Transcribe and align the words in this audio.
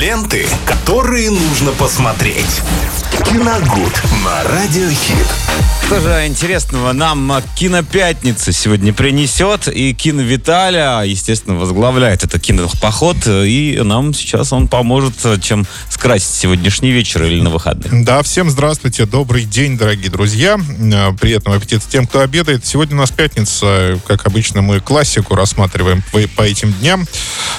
Ленты, 0.00 0.46
которые 0.64 1.28
нужно 1.28 1.72
посмотреть. 1.72 2.62
Киногуд 3.26 4.02
на 4.24 4.44
Радиохит. 4.44 5.26
Что 5.84 6.00
же 6.00 6.26
интересного 6.26 6.92
нам 6.92 7.32
Кинопятница 7.56 8.52
сегодня 8.52 8.94
принесет. 8.94 9.68
И 9.68 9.92
Кино 9.92 10.22
Виталя, 10.22 11.02
естественно, 11.04 11.58
возглавляет 11.58 12.24
этот 12.24 12.40
кинопоход. 12.40 13.16
И 13.26 13.78
нам 13.82 14.14
сейчас 14.14 14.52
он 14.52 14.68
поможет, 14.68 15.14
чем 15.42 15.66
скрасить 15.88 16.30
сегодняшний 16.30 16.92
вечер 16.92 17.24
или 17.24 17.40
на 17.42 17.50
выходных. 17.50 18.04
Да, 18.04 18.22
всем 18.22 18.48
здравствуйте, 18.48 19.04
добрый 19.04 19.44
день, 19.44 19.76
дорогие 19.76 20.10
друзья. 20.10 20.58
Э, 20.94 21.12
приятного 21.12 21.56
аппетита 21.56 21.84
тем, 21.90 22.06
кто 22.06 22.20
обедает. 22.20 22.64
Сегодня 22.64 22.96
у 22.96 23.00
нас 23.00 23.10
пятница. 23.10 24.00
Как 24.06 24.26
обычно, 24.26 24.62
мы 24.62 24.80
классику 24.80 25.34
рассматриваем 25.34 26.02
по, 26.12 26.20
по 26.36 26.42
этим 26.42 26.72
дням. 26.74 27.06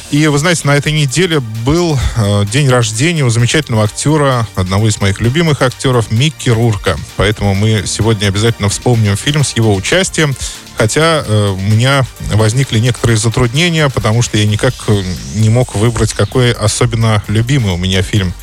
И 0.09 0.25
вы 0.27 0.37
знаете, 0.39 0.61
на 0.65 0.75
этой 0.75 0.91
неделе 0.91 1.39
был 1.39 1.80
э, 2.17 2.45
день 2.45 2.69
рождения 2.69 3.23
у 3.23 3.29
замечательного 3.29 3.83
актера, 3.83 4.47
одного 4.55 4.87
из 4.87 4.99
моих 4.99 5.21
любимых 5.21 5.61
актеров, 5.61 6.11
Микки 6.11 6.49
Рурка. 6.49 6.97
Поэтому 7.17 7.55
мы 7.55 7.83
сегодня 7.85 8.27
обязательно 8.27 8.69
вспомним 8.69 9.15
фильм 9.15 9.43
с 9.43 9.55
его 9.55 9.73
участием. 9.73 10.35
Хотя 10.81 11.23
э, 11.23 11.49
у 11.51 11.61
меня 11.61 12.03
возникли 12.33 12.79
некоторые 12.79 13.15
затруднения, 13.15 13.87
потому 13.89 14.23
что 14.23 14.39
я 14.39 14.47
никак 14.47 14.73
э, 14.87 15.03
не 15.35 15.49
мог 15.49 15.75
выбрать, 15.75 16.13
какой 16.13 16.53
особенно 16.53 17.21
любимый 17.27 17.71
у 17.73 17.77
меня 17.77 18.01
фильм 18.01 18.33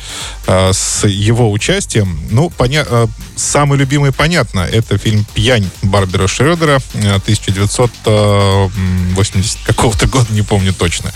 э, 0.47 0.71
с 0.71 1.05
его 1.05 1.51
участием. 1.51 2.17
Ну, 2.31 2.49
поня- 2.49 3.09
самый 3.35 3.77
любимый, 3.77 4.13
понятно, 4.13 4.61
это 4.61 4.97
фильм 4.97 5.25
«Пьянь» 5.33 5.69
Барбера 5.81 6.27
Шредера 6.27 6.79
1980 6.93 8.05
э, 8.05 9.65
какого-то 9.65 10.07
года, 10.07 10.27
не 10.29 10.41
помню 10.41 10.73
точно. 10.73 11.11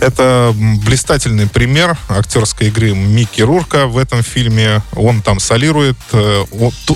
Это 0.00 0.54
блистательный 0.84 1.46
пример 1.46 1.96
актерской 2.10 2.66
игры 2.68 2.92
Микки 2.92 3.40
Рурка 3.40 3.86
в 3.86 3.96
этом 3.96 4.22
фильме. 4.22 4.82
Он 4.94 5.22
там 5.22 5.40
солирует, 5.40 5.96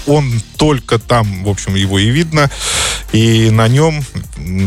он 0.07 0.43
только 0.59 0.99
там, 0.99 1.45
в 1.45 1.49
общем, 1.49 1.77
его 1.77 1.99
и 1.99 2.11
видно. 2.11 2.51
И 3.13 3.49
на 3.51 3.67
нем, 3.71 4.05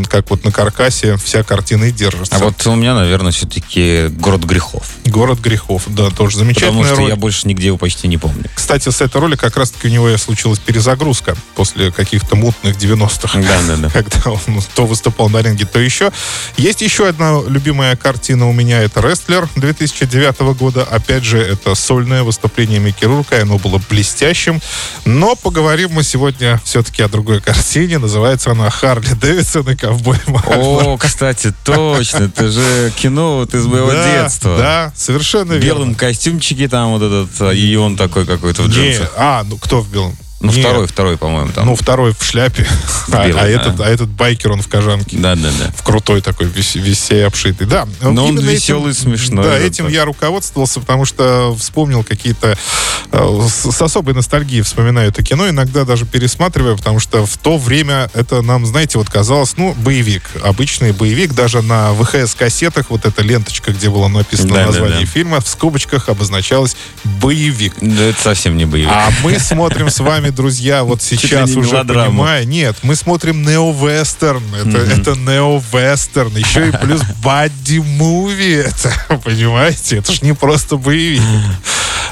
как 0.08 0.30
вот 0.30 0.44
на 0.44 0.52
каркасе, 0.52 1.16
вся 1.16 1.42
картина 1.42 1.84
и 1.84 1.92
держится. 1.92 2.34
А 2.34 2.38
вот 2.38 2.66
у 2.66 2.74
меня, 2.74 2.94
наверное, 2.94 3.32
все-таки 3.32 4.08
«Город 4.08 4.44
грехов». 4.44 4.86
«Город 5.04 5.40
грехов», 5.40 5.84
да, 5.86 6.10
тоже 6.10 6.38
замечательная 6.38 6.72
Потому 6.72 6.84
что 6.84 6.96
роль. 6.96 7.10
я 7.10 7.16
больше 7.16 7.46
нигде 7.48 7.68
его 7.68 7.76
почти 7.78 8.08
не 8.08 8.18
помню. 8.18 8.44
Кстати, 8.54 8.88
с 8.88 9.00
этой 9.00 9.20
роли 9.20 9.36
как 9.36 9.56
раз-таки 9.56 9.88
у 9.88 9.90
него 9.90 10.16
случилась 10.18 10.58
перезагрузка 10.58 11.36
после 11.54 11.92
каких-то 11.92 12.36
мутных 12.36 12.76
90-х. 12.76 13.40
Да, 13.40 13.60
да, 13.66 13.76
да. 13.76 13.90
Когда 13.92 14.30
он 14.30 14.62
то 14.74 14.86
выступал 14.86 15.28
на 15.28 15.42
ринге, 15.42 15.66
то 15.66 15.78
еще. 15.78 16.12
Есть 16.56 16.82
еще 16.82 17.08
одна 17.08 17.40
любимая 17.46 17.96
картина 17.96 18.48
у 18.48 18.52
меня, 18.52 18.82
это 18.82 19.00
«Рестлер» 19.00 19.48
2009 19.56 20.56
года. 20.56 20.84
Опять 20.84 21.24
же, 21.24 21.38
это 21.38 21.74
сольное 21.74 22.22
выступление 22.22 22.80
Микки 22.80 23.04
Рурка, 23.04 23.42
оно 23.42 23.58
было 23.58 23.80
блестящим. 23.88 24.60
Но 25.04 25.36
поговорим 25.36 25.90
мы 25.92 26.02
сегодня 26.02 26.60
все-таки 26.64 27.02
о 27.02 27.08
другой 27.08 27.40
картине. 27.40 27.98
Называется 27.98 28.50
она 28.50 28.70
«Харли 28.94 29.14
Дэвидсон 29.14 29.68
и 29.70 29.74
ковбой 29.76 30.18
Мальборо». 30.26 30.56
О, 30.94 30.96
кстати, 30.98 31.52
точно, 31.64 32.24
это 32.24 32.50
же 32.50 32.92
кино 32.96 33.36
вот 33.38 33.54
из 33.54 33.66
моего 33.66 33.90
Да, 33.90 34.22
детства. 34.22 34.56
Да, 34.58 34.92
совершенно 34.96 35.54
В 35.54 35.58
верно. 35.58 35.64
белом 35.80 35.94
костюмчике 35.94 36.68
там 36.68 36.90
вот 36.98 37.02
этот, 37.02 37.54
и 37.56 37.76
он 37.76 37.96
такой 37.96 38.26
какой-то 38.26 38.62
в 38.62 38.68
Не, 38.68 38.74
джинсах. 38.74 39.12
а, 39.16 39.42
ну 39.44 39.56
кто 39.58 39.80
в 39.80 39.88
белом? 39.88 40.16
Ну, 40.44 40.52
Не, 40.52 40.60
второй, 40.60 40.86
второй, 40.86 41.16
по-моему, 41.16 41.52
там. 41.52 41.64
Ну, 41.64 41.74
второй 41.74 42.12
в 42.12 42.22
шляпе, 42.22 42.66
а, 43.12 43.26
белом, 43.26 43.40
а 43.40 43.44
да. 43.44 43.48
этот, 43.48 43.80
а 43.80 43.88
этот 43.88 44.08
байкер, 44.10 44.52
он 44.52 44.60
в 44.60 44.68
кожанке. 44.68 45.16
да, 45.16 45.34
да, 45.34 45.50
да. 45.58 45.72
В 45.74 45.82
крутой 45.82 46.20
такой, 46.20 46.46
весь, 46.46 47.10
обшитый. 47.10 47.66
Да. 47.66 47.88
Но 48.02 48.26
он 48.26 48.38
веселый, 48.38 48.92
смешной, 48.92 49.44
Да, 49.44 49.50
да, 49.52 49.58
этим 49.58 49.86
так. 49.86 49.94
я 49.94 50.04
руководствовался, 50.04 50.80
потому 50.80 51.06
что 51.06 51.56
вспомнил 51.58 52.04
какие-то... 52.04 52.58
э, 53.10 53.40
с, 53.48 53.72
с 53.72 53.82
особой 53.82 54.12
ностальгией 54.12 54.62
вспоминаю 54.62 55.08
это 55.08 55.22
кино, 55.22 55.48
иногда 55.48 55.84
даже 55.84 56.04
пересматриваю, 56.04 56.76
потому 56.76 57.00
что 57.00 57.24
в 57.24 57.38
то 57.38 57.56
время 57.56 58.10
это 58.12 58.42
нам, 58.42 58.66
знаете, 58.66 58.98
вот 58.98 59.08
казалось, 59.08 59.54
ну, 59.56 59.72
боевик. 59.78 60.24
Обычный 60.42 60.92
боевик, 60.92 61.32
даже 61.32 61.62
на 61.62 61.92
ВХС-кассетах 61.94 62.86
вот 62.90 63.06
эта 63.06 63.22
ленточка, 63.22 63.72
где 63.72 63.88
было 63.88 64.08
написано 64.08 64.50
Да, 64.50 64.60
да, 64.60 64.66
название 64.66 65.00
да. 65.00 65.06
фильма, 65.06 65.40
в 65.40 65.48
скобочках 65.48 66.10
обозначалось 66.10 66.76
«боевик». 67.04 67.74
Да, 67.80 68.04
это 68.04 68.20
совсем 68.20 68.56
не 68.58 68.66
боевик. 68.66 68.90
А 68.92 69.10
мы 69.22 69.38
смотрим 69.38 69.88
с 69.88 70.00
вами, 70.00 70.33
друзья, 70.34 70.84
вот 70.84 71.02
сейчас 71.02 71.50
не 71.50 71.56
уже 71.56 71.84
понимая. 71.84 72.44
Нет, 72.44 72.76
мы 72.82 72.94
смотрим 72.94 73.42
нео-вестерн. 73.42 74.42
Это, 74.54 74.78
это 74.78 75.14
нео-вестерн. 75.16 76.36
Еще 76.36 76.68
и 76.68 76.72
плюс 76.72 77.02
бадди-муви 77.22 78.52
это. 78.52 78.92
Понимаете? 79.24 79.98
Это 79.98 80.12
ж 80.12 80.22
не 80.22 80.34
просто 80.34 80.76
боевик. 80.76 81.22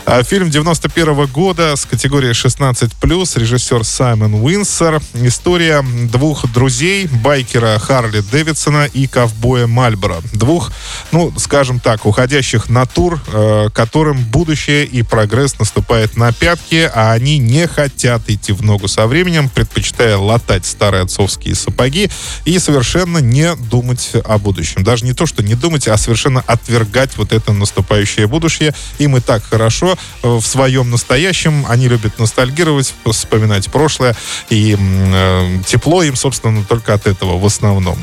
А, 0.05 0.25
Фильм 0.25 0.51
91 0.51 1.27
года 1.27 1.77
с 1.77 1.85
категорией 1.87 2.33
16+, 2.33 3.39
режиссер 3.39 3.85
Саймон 3.85 4.35
Уинсер. 4.35 5.01
История 5.15 5.85
двух 6.11 6.51
друзей, 6.53 7.07
байкера 7.07 7.79
Харли 7.79 8.21
Дэвидсона 8.21 8.87
и 8.87 9.07
ковбоя 9.07 9.69
Мальборо. 9.69 10.17
Двух, 10.33 10.73
ну, 11.13 11.33
скажем 11.39 11.79
так, 11.79 12.05
уходящих 12.05 12.69
натур, 12.69 13.21
э, 13.29 13.69
которым 13.73 14.19
будущее 14.25 14.85
и 14.87 15.03
прогресс 15.03 15.59
наступает 15.61 16.17
на 16.17 16.33
пятки, 16.33 16.91
а 16.93 17.13
они 17.13 17.39
не 17.39 17.69
хотят 17.69 18.29
идти 18.29 18.53
в 18.53 18.63
ногу 18.63 18.89
со 18.89 19.07
временем, 19.07 19.49
предпочитая 19.49 20.17
латать 20.17 20.67
старые 20.67 21.05
отцовские 21.05 21.55
сапоги 21.55 22.11
и 22.45 22.59
совершенно 22.59 23.19
не 23.19 23.55
думать 23.55 24.11
о 24.25 24.39
будущем. 24.39 24.83
Даже 24.83 25.05
не 25.05 25.13
то, 25.13 25.27
что 25.27 25.45
не 25.45 25.55
думать, 25.55 25.87
а 25.87 25.97
совершенно 25.97 26.43
отвергать 26.47 27.17
вот 27.17 27.33
это 27.33 27.53
наступающее 27.53 28.27
будущее. 28.27 28.75
Им 28.99 29.17
и 29.17 29.21
так 29.21 29.45
хорошо 29.45 29.92
э, 30.23 30.29
в 30.29 30.43
своем 30.43 30.91
настоящем. 30.91 31.65
Они 31.69 31.89
любят 31.89 32.19
ностальгировать, 32.19 32.95
вспоминать 33.11 33.71
прошлое. 33.71 34.17
И 34.51 34.77
э, 34.79 35.59
тепло 35.67 36.03
им, 36.03 36.17
собственно, 36.17 36.65
только 36.65 36.95
от 36.95 37.07
этого 37.07 37.39
в 37.39 37.47
основном. 37.47 37.99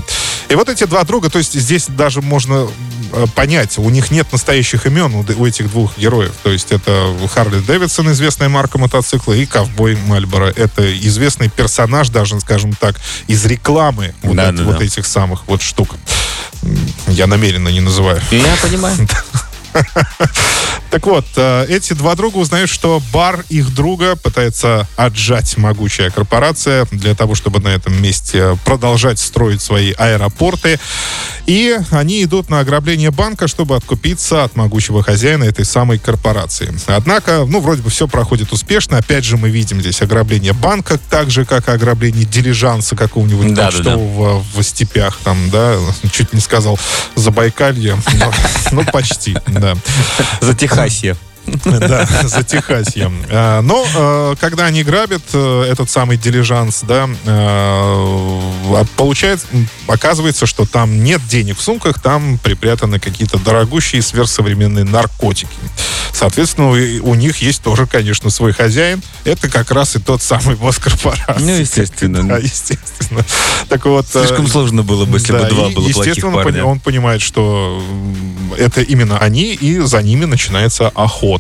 И 0.50 0.55
вот 0.55 0.67
эти 0.67 0.85
два 0.85 1.03
друга, 1.03 1.29
то 1.29 1.38
есть 1.38 1.53
здесь 1.53 1.85
даже 1.88 2.22
можно 2.22 2.67
э, 3.11 3.25
понять, 3.35 3.77
у 3.77 3.89
них 3.89 4.09
нет 4.09 4.31
настоящих 4.31 4.88
имен 4.88 5.13
у, 5.13 5.45
этих 5.45 5.69
двух 5.69 5.97
героев. 5.97 6.33
То 6.41 6.50
есть 6.50 6.72
это 6.72 7.16
Харли 7.31 7.59
Дэвидсон, 7.59 8.11
известная 8.11 8.50
марка 8.50 8.79
мотоцикла, 8.79 9.33
и 9.33 9.45
Ковбой 9.45 9.95
Мальборо. 10.07 10.51
Это 10.56 10.91
известный 11.07 11.50
персонаж, 11.50 12.09
даже, 12.09 12.39
скажем 12.39 12.73
так, 12.73 13.00
из 13.27 13.45
рекламы 13.45 14.16
вот, 14.23 14.35
Да, 14.35 14.50
это- 14.50 14.57
да, 14.57 14.63
вот 14.63 14.79
да. 14.79 14.85
этих 14.85 15.06
самых 15.06 15.47
вот 15.47 15.61
штук. 15.61 15.95
Я 17.07 17.27
намеренно 17.27 17.69
не 17.69 17.81
называю. 17.81 18.19
Я 18.31 18.56
понимаю. 18.61 18.95
Так 20.89 21.05
вот, 21.05 21.25
э, 21.35 21.66
эти 21.69 21.94
два 21.94 22.16
друга 22.16 22.38
узнают, 22.38 22.69
что 22.69 23.01
бар 23.13 23.45
их 23.50 23.73
друга 23.73 24.16
пытается 24.16 24.88
отжать 24.95 25.57
могучая 25.57 26.09
корпорация 26.09 26.88
для 26.91 27.13
того, 27.13 27.35
чтобы 27.35 27.59
на 27.59 27.67
этом 27.67 28.01
месте 28.01 28.57
продолжать 28.66 29.19
строить 29.19 29.61
свои 29.61 29.94
аэропорты. 29.97 30.79
И 31.45 31.77
они 31.91 32.23
идут 32.23 32.50
на 32.50 32.59
ограбление 32.59 33.11
банка, 33.11 33.47
чтобы 33.47 33.75
откупиться 33.75 34.44
от 34.44 34.55
могучего 34.55 35.03
хозяина 35.03 35.44
этой 35.44 35.66
самой 35.66 36.00
корпорации. 36.00 36.73
Однако, 36.88 37.45
ну, 37.47 37.59
вроде 37.59 37.81
бы 37.81 37.89
все 37.89 38.07
проходит 38.07 38.51
успешно. 38.51 38.97
Опять 38.97 39.25
же, 39.25 39.38
мы 39.38 39.50
видим 39.50 39.81
здесь 39.81 40.01
ограбление 40.01 40.53
банка, 40.53 41.00
так 41.09 41.29
же, 41.29 41.45
как 41.45 41.67
и 41.67 41.71
ограбление 41.71 42.25
дилижанса 42.25 42.95
какого-нибудь 42.95 43.53
Да, 43.53 43.63
да, 43.63 43.71
почтового 43.71 44.44
в 44.53 44.63
степях, 44.63 45.19
там, 45.23 45.50
да, 45.50 45.77
чуть 46.11 46.33
не 46.33 46.39
сказал 46.39 46.79
Забайкалье, 47.16 47.97
но, 48.13 48.33
ну, 48.71 48.85
почти, 48.85 49.38
да. 49.47 49.75
За 50.41 50.53
Техасье. 50.79 51.16
Да, 51.65 52.05
за 52.23 52.43
Техасьем. 52.43 53.23
А, 53.29 53.61
Но 53.61 53.85
э, 53.95 54.35
когда 54.39 54.65
они 54.65 54.83
грабят 54.83 55.23
э, 55.33 55.63
этот 55.69 55.89
самый 55.89 56.17
дилижанс, 56.17 56.81
да, 56.87 57.09
э, 57.25 58.83
получается, 58.95 59.47
оказывается, 59.88 60.45
что 60.45 60.65
там 60.65 61.03
нет 61.03 61.21
денег 61.27 61.57
в 61.57 61.61
сумках, 61.61 62.01
там 62.01 62.38
припрятаны 62.38 62.99
какие-то 62.99 63.38
дорогущие 63.38 64.01
сверхсовременные 64.01 64.85
наркотики. 64.85 65.49
Соответственно, 66.12 66.69
у, 66.69 67.15
них 67.15 67.38
есть 67.38 67.62
тоже, 67.62 67.85
конечно, 67.85 68.29
свой 68.29 68.51
хозяин. 68.51 69.01
Это 69.24 69.47
как 69.47 69.71
раз 69.71 69.95
и 69.95 70.00
тот 70.00 70.21
самый 70.21 70.56
босс 70.56 70.77
корпорации. 70.77 71.44
Ну, 71.44 71.56
естественно. 71.56 72.19
Да, 72.29 72.38
естественно. 72.38 73.25
Так 73.69 73.85
вот... 73.85 74.06
э, 74.13 74.25
Слишком 74.25 74.47
сложно 74.47 74.83
было 74.83 75.06
бы, 75.06 75.18
если 75.18 75.31
бы 75.31 75.39
да, 75.39 75.50
два 75.50 75.69
и, 75.69 75.74
было 75.74 75.88
естественно, 75.88 76.44
парня. 76.44 76.65
он 76.65 76.79
понимает, 76.79 77.21
что 77.21 77.81
это 78.57 78.81
именно 78.81 79.18
они, 79.18 79.53
и 79.53 79.79
за 79.79 80.01
ними 80.01 80.25
начинается 80.25 80.89
охота. 80.89 81.38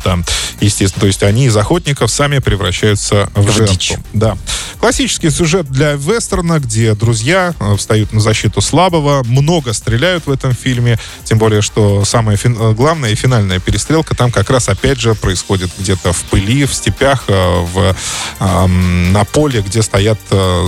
Естественно, 0.59 1.01
то 1.01 1.07
есть 1.07 1.23
они 1.23 1.45
из 1.45 1.55
охотников 1.55 2.11
сами 2.11 2.39
превращаются 2.39 3.29
в, 3.33 3.43
В 3.45 3.51
жертву. 3.51 3.75
дичь. 3.75 3.93
Да. 4.13 4.37
Классический 4.79 5.29
сюжет 5.29 5.69
для 5.69 5.93
вестерна, 5.93 6.59
где 6.59 6.93
друзья 6.95 7.53
э, 7.59 7.75
встают 7.77 8.13
на 8.13 8.19
защиту 8.19 8.61
слабого, 8.61 9.23
много 9.23 9.73
стреляют 9.73 10.25
в 10.27 10.31
этом 10.31 10.53
фильме, 10.53 10.97
тем 11.23 11.37
более, 11.37 11.61
что 11.61 12.03
самая 12.05 12.37
фин- 12.37 12.57
э, 12.59 12.73
главная 12.73 13.11
и 13.11 13.15
финальная 13.15 13.59
перестрелка 13.59 14.15
там 14.15 14.31
как 14.31 14.49
раз 14.49 14.69
опять 14.69 14.99
же 14.99 15.15
происходит 15.15 15.69
где-то 15.79 16.13
в 16.13 16.23
пыли, 16.23 16.65
в 16.65 16.73
степях, 16.73 17.25
э, 17.27 17.65
в, 17.73 17.95
на 18.39 19.23
поле, 19.25 19.61
где 19.61 19.81
стоят 19.81 20.19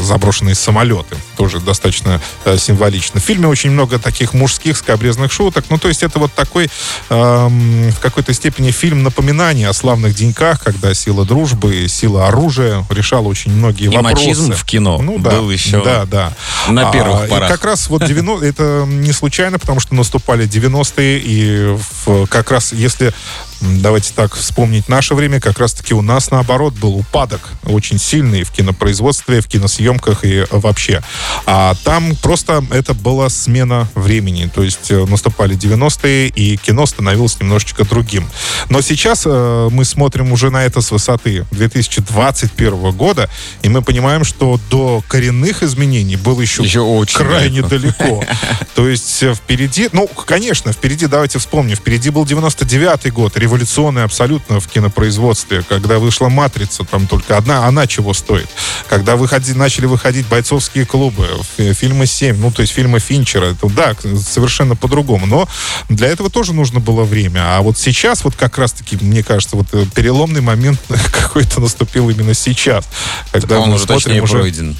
заброшенные 0.01 0.56
самолеты. 0.56 1.16
Тоже 1.42 1.60
достаточно 1.60 2.22
э, 2.46 2.56
символично. 2.60 3.20
В 3.20 3.24
фильме 3.24 3.48
очень 3.48 3.72
много 3.72 3.98
таких 3.98 4.36
мужских 4.36 4.78
скобрезных 4.78 5.32
шуток. 5.32 5.66
Ну, 5.72 5.80
то 5.80 5.88
есть 5.88 6.04
это 6.04 6.20
вот 6.20 6.32
такой 6.34 6.70
эм, 7.10 7.90
в 7.90 8.00
какой-то 8.00 8.32
степени 8.32 8.70
фильм 8.70 9.02
напоминания 9.02 9.68
о 9.68 9.74
славных 9.74 10.14
деньках, 10.14 10.62
когда 10.62 10.94
сила 10.94 11.26
дружбы, 11.26 11.88
сила 11.88 12.28
оружия 12.28 12.86
решала 12.92 13.28
очень 13.28 13.52
многие 13.54 13.86
И 13.86 13.88
вопросы. 13.88 14.14
мачизм 14.28 14.54
в 14.54 14.64
кино 14.66 15.00
ну, 15.02 15.18
да, 15.18 15.32
был 15.32 15.50
еще 15.50 15.84
да, 15.84 16.06
да. 16.06 16.34
на 16.70 16.92
первых 16.92 17.24
А, 17.24 17.28
порах. 17.28 17.50
И 17.50 17.54
как 17.54 17.66
раз 17.66 17.90
вот 17.90 18.06
90 18.06 18.46
это 18.46 18.86
не 18.88 19.12
случайно, 19.12 19.58
потому 19.58 19.80
что 19.80 19.96
наступали 19.96 20.48
90-е, 20.48 21.18
и 21.18 21.76
в- 22.06 22.28
как 22.28 22.52
раз 22.52 22.72
если 22.72 23.16
давайте 23.62 24.13
так 24.13 24.36
вспомнить 24.36 24.90
наше 24.90 25.16
время, 25.16 25.40
как 25.40 25.60
раз-таки 25.60 25.94
у 25.94 26.02
нас, 26.02 26.31
наоборот, 26.31 26.74
был 26.74 26.96
упадок 26.96 27.42
очень 27.63 28.00
сильный 28.00 28.44
в 28.44 28.52
кинопроизводстве, 28.52 29.42
в 29.42 29.48
киносъемках 29.48 30.24
и 30.25 30.46
вообще. 30.52 31.02
А 31.46 31.75
там 31.84 32.16
просто 32.16 32.63
это 32.72 32.94
была 32.94 33.30
смена 33.30 33.88
времени. 33.96 34.50
То 34.54 34.63
есть 34.63 34.90
э, 34.92 35.06
наступали 35.06 35.56
90-е, 35.56 36.28
и 36.28 36.58
кино 36.58 36.86
становилось 36.86 37.40
немножечко 37.40 37.86
другим. 37.86 38.28
Но 38.69 38.81
сейчас 38.81 39.24
э, 39.25 39.69
мы 39.72 39.86
смотрим 39.86 40.31
уже 40.31 40.50
на 40.50 40.64
это 40.66 40.81
с 40.81 40.92
высоты 40.92 41.46
2021 41.52 42.92
года, 42.92 43.30
и 43.62 43.69
мы 43.69 43.81
понимаем, 43.81 44.24
что 44.24 44.60
до 44.69 45.04
коренных 45.07 45.64
изменений 45.64 46.16
было 46.16 46.42
еще, 46.42 46.64
Еще 46.64 46.80
очень 46.81 47.18
крайне 47.18 47.62
далеко. 47.62 48.04
далеко. 48.04 48.24
То 48.75 48.88
есть 48.88 49.24
э, 49.24 49.34
впереди, 49.34 49.90
ну, 49.92 50.07
конечно, 50.07 50.74
впереди, 50.74 51.07
давайте 51.07 51.40
вспомним, 51.40 51.75
впереди 51.75 52.10
был 52.10 52.25
99-й 52.25 53.12
год, 53.12 53.38
революционный 53.51 54.06
абсолютно 54.06 54.62
в 54.62 54.68
кинопроизводстве, 54.68 55.63
когда 55.68 56.00
вышла 56.00 56.30
«Матрица», 56.30 56.86
там 56.86 57.06
только 57.06 57.36
одна, 57.36 57.65
она 57.68 57.86
чего 57.86 58.13
стоит. 58.13 58.48
Когда 58.89 59.18
выходи, 59.18 59.53
начали 59.53 59.88
выходить 59.88 60.25
бойцовские 60.27 60.86
клубы, 60.86 61.27
фи- 61.57 61.74
фильмы 61.74 62.06
«7», 62.06 62.38
ну, 62.38 62.51
то 62.51 62.62
есть 62.62 62.74
фильмы 62.74 63.00
Финчера, 63.00 63.48
это, 63.48 63.68
да, 63.68 63.94
совершенно 64.25 64.77
по-другому. 64.77 65.25
Но 65.25 65.50
для 65.89 66.07
этого 66.07 66.30
тоже 66.30 66.53
нужно 66.53 66.80
было 66.80 67.03
время. 67.03 67.57
А 67.57 67.62
вот 67.62 67.77
сейчас, 67.77 68.24
вот 68.24 68.36
как 68.36 68.57
раз-таки, 68.57 68.98
мне 69.01 69.21
кажется, 69.21 69.57
вот 69.57 69.68
э, 69.74 69.86
переломный 69.94 70.42
момент 70.42 70.80
какой-то 71.12 71.59
наступил 71.59 72.09
именно 72.09 72.33
сейчас. 72.33 72.86
Когда 73.33 73.59
Он 73.59 73.74
уже 73.74 73.83
смотрим 73.86 74.04
точнее 74.04 74.21
уже 74.21 74.39
пройден. 74.39 74.77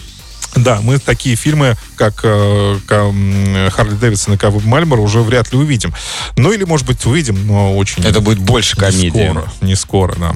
Да, 0.56 0.80
мы 0.82 1.00
такие 1.00 1.36
фильмы, 1.36 1.76
как 1.96 2.22
э, 2.24 2.78
Харли 3.72 3.96
Дэвидсон 3.96 4.34
и 4.34 4.38
Ковы 4.38 4.62
Мальборо 4.62 5.02
уже 5.02 5.22
вряд 5.22 5.52
ли 5.52 5.58
увидим. 5.58 5.94
Ну 6.38 6.52
или, 6.52 6.64
может 6.64 6.86
быть, 6.86 7.06
увидим, 7.06 7.48
но 7.48 7.76
очень 7.78 8.04
Это 8.04 8.20
будет 8.22 8.40
больше 8.40 8.76
не 8.78 8.82
комедии. 8.82 9.30
скоро. 9.30 9.52
Не 9.62 9.76
скоро, 9.76 10.16
да. 10.16 10.36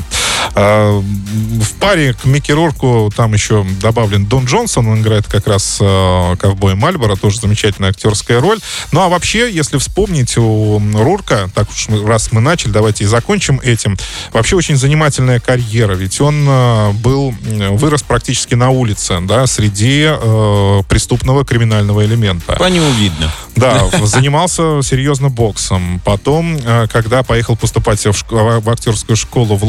А, 0.53 0.99
в 0.99 1.73
паре 1.79 2.13
к 2.13 2.25
Микки 2.25 2.51
Рурку 2.51 3.11
там 3.15 3.33
еще 3.33 3.65
добавлен 3.81 4.25
Дон 4.25 4.45
Джонсон, 4.45 4.87
он 4.87 5.01
играет 5.01 5.27
как 5.27 5.47
раз 5.47 5.77
э, 5.81 6.35
ковбоя 6.39 6.75
Мальборо, 6.75 7.15
тоже 7.15 7.39
замечательная 7.39 7.89
актерская 7.89 8.39
роль. 8.39 8.59
Ну 8.91 9.01
а 9.01 9.09
вообще, 9.09 9.51
если 9.51 9.77
вспомнить 9.77 10.37
у 10.37 10.81
Рурка, 10.93 11.49
так 11.53 11.69
уж 11.69 11.87
раз 12.05 12.31
мы 12.31 12.41
начали, 12.41 12.71
давайте 12.71 13.03
и 13.03 13.07
закончим 13.07 13.59
этим. 13.63 13.97
Вообще 14.31 14.55
очень 14.55 14.77
занимательная 14.77 15.39
карьера, 15.39 15.93
ведь 15.93 16.21
он 16.21 16.45
э, 16.47 16.91
был, 16.93 17.33
вырос 17.41 18.03
практически 18.03 18.55
на 18.55 18.69
улице, 18.69 19.19
да, 19.21 19.47
среди 19.47 20.05
э, 20.07 20.81
преступного 20.87 21.43
криминального 21.43 22.05
элемента. 22.05 22.53
По 22.53 22.69
нему 22.69 22.89
видно. 22.93 23.31
Да, 23.55 23.89
занимался 24.03 24.81
серьезно 24.83 25.29
боксом. 25.29 26.01
Потом, 26.03 26.59
когда 26.91 27.23
поехал 27.23 27.55
поступать 27.55 28.05
в, 28.05 28.23
в 28.29 28.69
актерскую 28.69 29.15
школу 29.15 29.55
в 29.55 29.63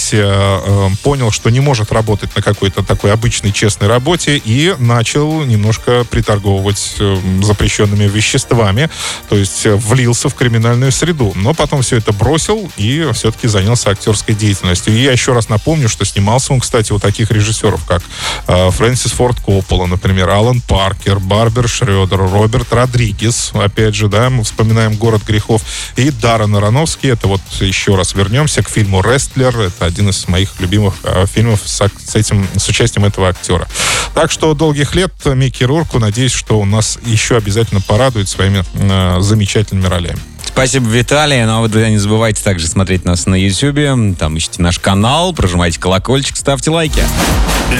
Лос-Анджелесе, 0.00 0.24
э, 0.24 0.88
понял, 1.02 1.30
что 1.30 1.50
не 1.50 1.60
может 1.60 1.92
работать 1.92 2.34
на 2.34 2.42
какой-то 2.42 2.82
такой 2.82 3.12
обычной 3.12 3.52
честной 3.52 3.88
работе 3.88 4.36
и 4.36 4.74
начал 4.78 5.44
немножко 5.44 6.04
приторговывать 6.04 6.96
э, 6.98 7.16
запрещенными 7.42 8.04
веществами, 8.04 8.90
то 9.28 9.36
есть 9.36 9.66
э, 9.66 9.74
влился 9.74 10.28
в 10.28 10.34
криминальную 10.34 10.92
среду. 10.92 11.32
Но 11.34 11.54
потом 11.54 11.82
все 11.82 11.96
это 11.96 12.12
бросил 12.12 12.70
и 12.76 13.08
все-таки 13.12 13.48
занялся 13.48 13.90
актерской 13.90 14.34
деятельностью. 14.34 14.94
И 14.94 15.00
я 15.02 15.12
еще 15.12 15.32
раз 15.32 15.48
напомню, 15.48 15.88
что 15.88 16.04
снимался 16.04 16.52
он, 16.52 16.60
кстати, 16.60 16.92
у 16.92 16.98
таких 16.98 17.30
режиссеров, 17.30 17.84
как 17.84 18.02
э, 18.46 18.70
Фрэнсис 18.70 19.12
Форд 19.12 19.40
Коппола, 19.40 19.86
например, 19.86 20.30
Алан 20.30 20.60
Паркер, 20.60 21.18
Барбер 21.18 21.68
Шредер, 21.68 22.18
Роберт 22.18 22.72
Родригес, 22.72 23.50
опять 23.54 23.94
же, 23.94 24.08
да, 24.08 24.30
мы 24.30 24.44
вспоминаем 24.44 24.94
«Город 24.94 25.22
грехов», 25.26 25.62
и 25.96 26.10
Даррен 26.10 26.54
Аронофский, 26.56 27.10
это 27.10 27.28
вот 27.28 27.40
еще 27.60 27.94
раз 27.96 28.14
вернемся 28.14 28.62
к 28.62 28.68
фильму 28.68 29.02
«Рестлер», 29.02 29.58
это 29.58 29.89
один 29.90 30.08
из 30.08 30.26
моих 30.28 30.58
любимых 30.60 30.94
э, 31.04 31.26
фильмов 31.26 31.60
с, 31.64 31.80
с 31.80 32.14
этим, 32.14 32.46
с 32.56 32.68
участием 32.68 33.04
этого 33.04 33.28
актера. 33.28 33.68
Так 34.14 34.30
что 34.30 34.54
долгих 34.54 34.94
лет 34.94 35.12
Микки 35.24 35.64
Рурку, 35.64 35.98
надеюсь, 35.98 36.32
что 36.32 36.58
он 36.60 36.70
нас 36.70 36.98
еще 37.04 37.36
обязательно 37.36 37.80
порадует 37.80 38.28
своими 38.28 38.64
э, 38.74 39.20
замечательными 39.20 39.86
ролями. 39.86 40.18
Спасибо, 40.44 40.88
Виталий. 40.88 41.42
Ну, 41.44 41.56
а 41.56 41.60
вы 41.60 41.90
не 41.90 41.98
забывайте 41.98 42.42
также 42.42 42.66
смотреть 42.66 43.04
нас 43.04 43.26
на 43.26 43.34
YouTube. 43.34 44.16
Там 44.18 44.36
ищите 44.36 44.60
наш 44.60 44.78
канал, 44.78 45.32
прожимайте 45.32 45.80
колокольчик, 45.80 46.36
ставьте 46.36 46.70
лайки. 46.70 47.02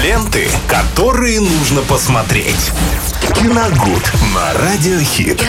Ленты, 0.03 0.47
которые 0.67 1.41
нужно 1.41 1.81
посмотреть. 1.81 2.71
Киногуд 3.35 4.11
на 4.33 4.53
Радиохит. 4.53 5.39